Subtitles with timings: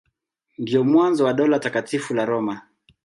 [0.57, 2.61] Ndio mwanzo wa Dola Takatifu la Roma.